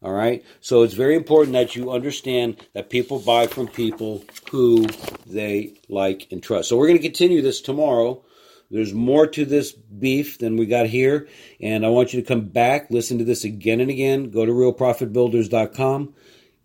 All 0.00 0.12
right. 0.12 0.44
So 0.60 0.82
it's 0.82 0.94
very 0.94 1.16
important 1.16 1.54
that 1.54 1.74
you 1.74 1.90
understand 1.90 2.64
that 2.74 2.88
people 2.90 3.18
buy 3.18 3.48
from 3.48 3.66
people 3.66 4.22
who 4.52 4.86
they 5.26 5.80
like 5.88 6.28
and 6.30 6.40
trust. 6.40 6.68
So 6.68 6.76
we're 6.76 6.86
going 6.86 6.98
to 6.98 7.02
continue 7.02 7.42
this 7.42 7.60
tomorrow 7.60 8.22
there's 8.70 8.92
more 8.92 9.26
to 9.26 9.44
this 9.44 9.72
beef 9.72 10.38
than 10.38 10.56
we 10.56 10.66
got 10.66 10.86
here. 10.86 11.28
And 11.60 11.84
I 11.84 11.88
want 11.88 12.12
you 12.12 12.20
to 12.20 12.26
come 12.26 12.48
back, 12.48 12.90
listen 12.90 13.18
to 13.18 13.24
this 13.24 13.44
again 13.44 13.80
and 13.80 13.90
again. 13.90 14.30
Go 14.30 14.44
to 14.44 14.52
realprofitbuilders.com. 14.52 16.14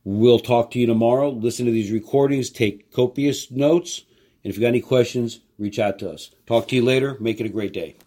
We'll 0.03 0.39
talk 0.39 0.71
to 0.71 0.79
you 0.79 0.87
tomorrow. 0.87 1.29
Listen 1.29 1.65
to 1.65 1.71
these 1.71 1.91
recordings, 1.91 2.49
take 2.49 2.91
copious 2.91 3.51
notes. 3.51 4.05
And 4.43 4.49
if 4.51 4.57
you 4.57 4.61
got 4.61 4.69
any 4.69 4.81
questions, 4.81 5.41
reach 5.57 5.77
out 5.77 5.99
to 5.99 6.09
us. 6.09 6.31
Talk 6.47 6.67
to 6.69 6.75
you 6.75 6.83
later. 6.83 7.17
Make 7.19 7.39
it 7.39 7.45
a 7.45 7.49
great 7.49 7.73
day. 7.73 7.97